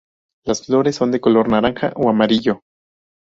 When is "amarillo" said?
2.09-2.61